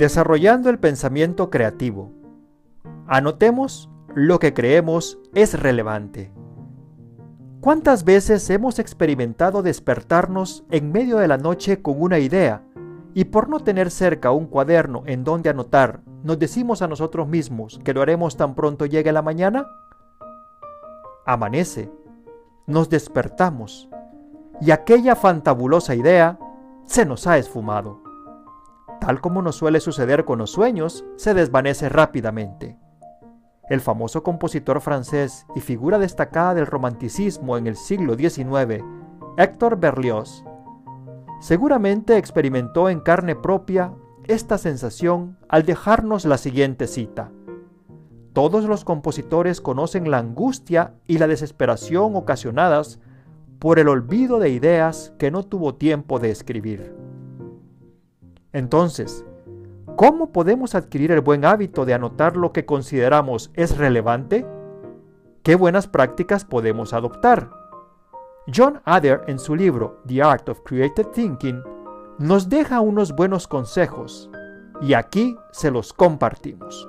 [0.00, 2.10] Desarrollando el pensamiento creativo.
[3.06, 6.32] Anotemos lo que creemos es relevante.
[7.60, 12.62] ¿Cuántas veces hemos experimentado despertarnos en medio de la noche con una idea
[13.12, 17.78] y por no tener cerca un cuaderno en donde anotar, nos decimos a nosotros mismos
[17.84, 19.66] que lo haremos tan pronto llegue la mañana?
[21.26, 21.92] Amanece,
[22.66, 23.90] nos despertamos
[24.62, 26.38] y aquella fantabulosa idea
[26.86, 28.09] se nos ha esfumado.
[29.00, 32.78] Tal como nos suele suceder con los sueños, se desvanece rápidamente.
[33.70, 38.84] El famoso compositor francés y figura destacada del romanticismo en el siglo XIX,
[39.38, 40.44] Héctor Berlioz,
[41.40, 43.94] seguramente experimentó en carne propia
[44.26, 47.32] esta sensación al dejarnos la siguiente cita.
[48.32, 53.00] Todos los compositores conocen la angustia y la desesperación ocasionadas
[53.58, 57.09] por el olvido de ideas que no tuvo tiempo de escribir.
[58.52, 59.24] Entonces,
[59.96, 64.46] ¿cómo podemos adquirir el buen hábito de anotar lo que consideramos es relevante?
[65.42, 67.50] ¿Qué buenas prácticas podemos adoptar?
[68.52, 71.62] John Adair en su libro The Art of Creative Thinking
[72.18, 74.30] nos deja unos buenos consejos
[74.80, 76.88] y aquí se los compartimos.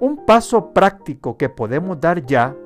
[0.00, 2.56] Un paso práctico que podemos dar ya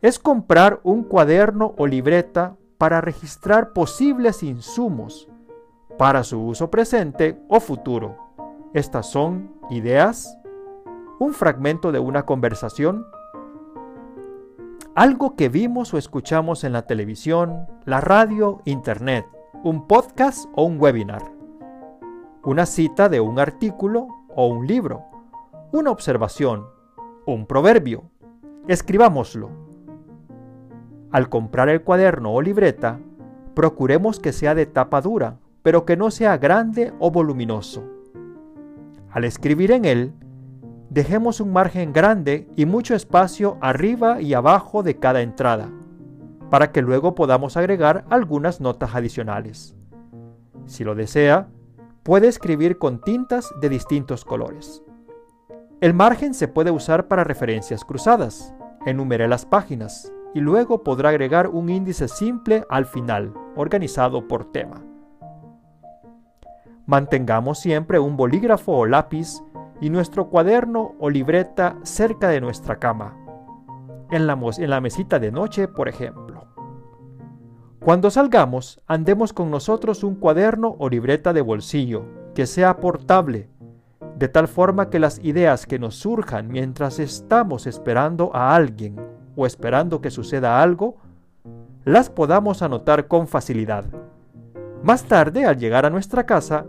[0.00, 5.28] es comprar un cuaderno o libreta para registrar posibles insumos
[6.02, 8.16] para su uso presente o futuro.
[8.74, 10.36] Estas son ideas,
[11.20, 13.06] un fragmento de una conversación,
[14.96, 19.26] algo que vimos o escuchamos en la televisión, la radio, internet,
[19.62, 21.22] un podcast o un webinar,
[22.42, 25.04] una cita de un artículo o un libro,
[25.70, 26.66] una observación,
[27.26, 28.10] un proverbio.
[28.66, 29.50] Escribámoslo.
[31.12, 32.98] Al comprar el cuaderno o libreta,
[33.54, 37.84] procuremos que sea de tapa dura, pero que no sea grande o voluminoso.
[39.10, 40.12] Al escribir en él,
[40.90, 45.70] dejemos un margen grande y mucho espacio arriba y abajo de cada entrada,
[46.50, 49.76] para que luego podamos agregar algunas notas adicionales.
[50.66, 51.48] Si lo desea,
[52.02, 54.82] puede escribir con tintas de distintos colores.
[55.80, 58.54] El margen se puede usar para referencias cruzadas.
[58.86, 64.91] Enumere las páginas y luego podrá agregar un índice simple al final, organizado por tema.
[66.92, 69.42] Mantengamos siempre un bolígrafo o lápiz
[69.80, 73.16] y nuestro cuaderno o libreta cerca de nuestra cama,
[74.10, 76.48] en la, mesita de noche, por ejemplo.
[77.80, 82.04] Cuando salgamos, andemos con nosotros un cuaderno o libreta de bolsillo,
[82.34, 83.48] que sea portable,
[84.18, 89.00] de tal forma que las ideas que nos surjan mientras estamos esperando a alguien
[89.34, 90.98] o esperando que suceda algo,
[91.86, 93.86] las podamos anotar con facilidad.
[94.82, 96.66] Más tarde, al llegar a nuestra casa,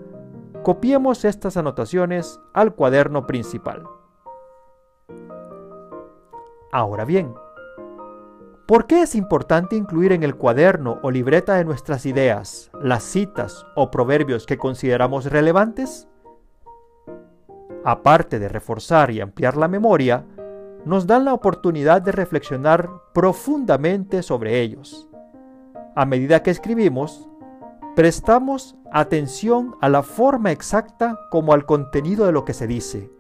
[0.64, 3.84] copiemos estas anotaciones al cuaderno principal.
[6.72, 7.36] Ahora bien,
[8.66, 13.66] ¿por qué es importante incluir en el cuaderno o libreta de nuestras ideas las citas
[13.76, 16.08] o proverbios que consideramos relevantes?
[17.84, 20.26] Aparte de reforzar y ampliar la memoria,
[20.86, 25.10] nos dan la oportunidad de reflexionar profundamente sobre ellos.
[25.96, 27.30] A medida que escribimos,
[27.96, 33.12] prestamos atención a la forma exacta como al contenido de lo que se dice.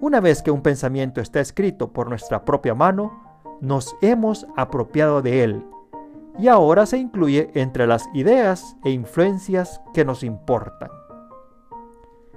[0.00, 5.42] Una vez que un pensamiento está escrito por nuestra propia mano, nos hemos apropiado de
[5.42, 5.66] él
[6.38, 10.90] y ahora se incluye entre las ideas e influencias que nos importan.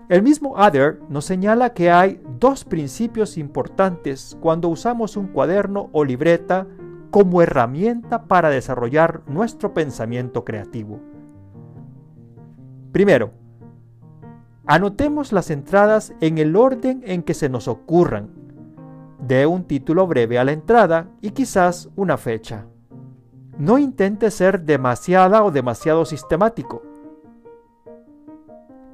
[0.07, 6.03] El mismo Adair nos señala que hay dos principios importantes cuando usamos un cuaderno o
[6.03, 6.66] libreta
[7.12, 11.00] como herramienta para desarrollar nuestro pensamiento creativo.
[12.92, 13.32] Primero,
[14.66, 18.30] anotemos las entradas en el orden en que se nos ocurran.
[19.20, 22.66] Dé un título breve a la entrada y quizás una fecha.
[23.58, 26.84] No intente ser demasiada o demasiado sistemático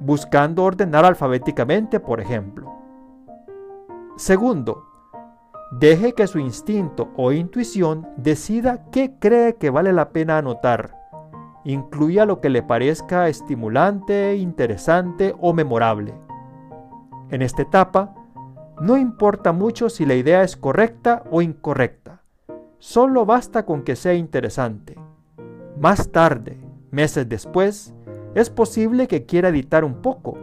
[0.00, 2.72] buscando ordenar alfabéticamente, por ejemplo.
[4.16, 4.84] Segundo,
[5.72, 10.95] deje que su instinto o intuición decida qué cree que vale la pena anotar.
[11.66, 16.14] Incluya lo que le parezca estimulante, interesante o memorable.
[17.28, 18.14] En esta etapa,
[18.80, 22.22] no importa mucho si la idea es correcta o incorrecta.
[22.78, 24.94] Solo basta con que sea interesante.
[25.80, 26.56] Más tarde,
[26.92, 27.92] meses después,
[28.36, 30.38] es posible que quiera editar un poco,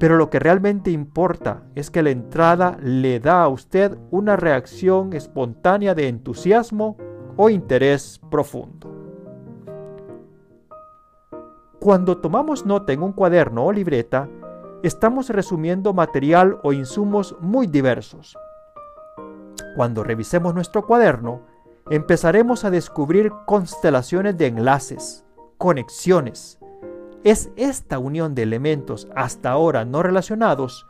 [0.00, 5.12] pero lo que realmente importa es que la entrada le da a usted una reacción
[5.12, 6.96] espontánea de entusiasmo
[7.36, 8.95] o interés profundo.
[11.86, 14.28] Cuando tomamos nota en un cuaderno o libreta,
[14.82, 18.36] estamos resumiendo material o insumos muy diversos.
[19.76, 21.42] Cuando revisemos nuestro cuaderno,
[21.88, 25.24] empezaremos a descubrir constelaciones de enlaces,
[25.58, 26.58] conexiones.
[27.22, 30.88] Es esta unión de elementos hasta ahora no relacionados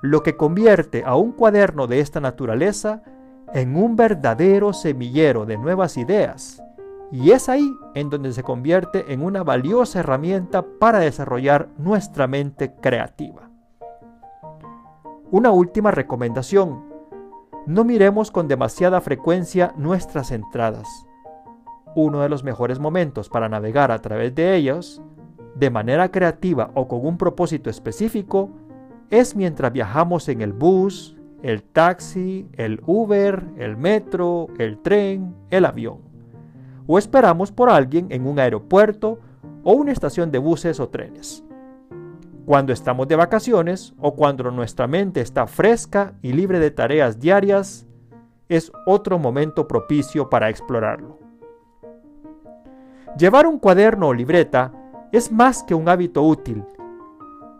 [0.00, 3.02] lo que convierte a un cuaderno de esta naturaleza
[3.52, 6.62] en un verdadero semillero de nuevas ideas.
[7.12, 12.74] Y es ahí en donde se convierte en una valiosa herramienta para desarrollar nuestra mente
[12.80, 13.48] creativa.
[15.30, 16.84] Una última recomendación.
[17.66, 20.88] No miremos con demasiada frecuencia nuestras entradas.
[21.94, 25.00] Uno de los mejores momentos para navegar a través de ellas,
[25.54, 28.50] de manera creativa o con un propósito específico,
[29.10, 35.64] es mientras viajamos en el bus, el taxi, el Uber, el metro, el tren, el
[35.64, 36.05] avión.
[36.86, 39.18] O esperamos por alguien en un aeropuerto
[39.64, 41.44] o una estación de buses o trenes.
[42.44, 47.86] Cuando estamos de vacaciones o cuando nuestra mente está fresca y libre de tareas diarias,
[48.48, 51.18] es otro momento propicio para explorarlo.
[53.18, 54.72] Llevar un cuaderno o libreta
[55.10, 56.64] es más que un hábito útil.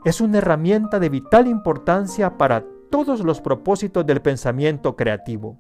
[0.05, 5.59] Es una herramienta de vital importancia para todos los propósitos del pensamiento creativo.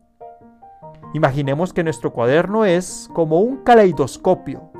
[1.14, 4.70] Imaginemos que nuestro cuaderno es como un caleidoscopio.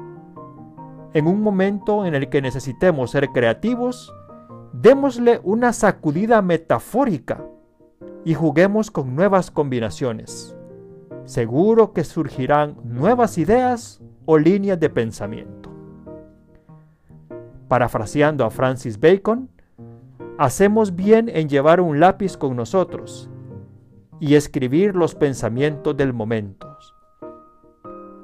[1.15, 4.13] En un momento en el que necesitemos ser creativos,
[4.73, 7.45] démosle una sacudida metafórica
[8.25, 10.55] y juguemos con nuevas combinaciones.
[11.25, 15.71] Seguro que surgirán nuevas ideas o líneas de pensamiento.
[17.69, 19.49] Parafraseando a Francis Bacon,
[20.39, 23.31] hacemos bien en llevar un lápiz con nosotros
[24.21, 26.77] y escribir los pensamientos del momento.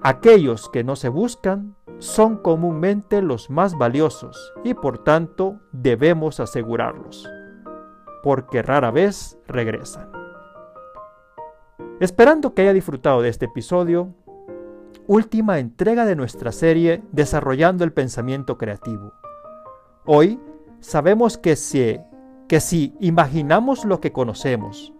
[0.05, 7.31] Aquellos que no se buscan son comúnmente los más valiosos y por tanto debemos asegurarlos,
[8.25, 10.11] porque rara vez regresan.
[12.01, 14.13] Esperando que haya disfrutado de este episodio,
[15.07, 19.13] última entrega de nuestra serie Desarrollando el Pensamiento Creativo.
[20.05, 20.41] Hoy
[20.81, 22.01] sabemos que si,
[22.49, 24.93] que si imaginamos lo que conocemos,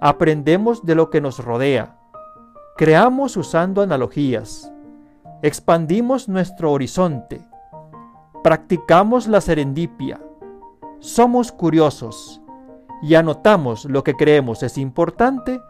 [0.00, 1.96] aprendemos de lo que nos rodea,
[2.76, 4.72] creamos usando analogías,
[5.42, 7.40] expandimos nuestro horizonte,
[8.42, 10.20] practicamos la serendipia,
[10.98, 12.40] somos curiosos
[13.02, 15.60] y anotamos lo que creemos es importante,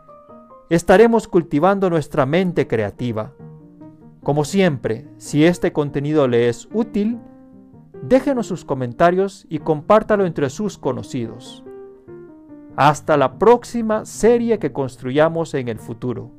[0.70, 3.32] estaremos cultivando nuestra mente creativa.
[4.22, 7.19] Como siempre, si este contenido le es útil,
[8.02, 11.65] déjenos sus comentarios y compártalo entre sus conocidos.
[12.76, 16.31] Hasta la próxima serie que construyamos en el futuro.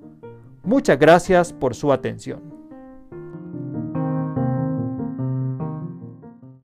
[0.64, 2.57] Muchas gracias por su atención.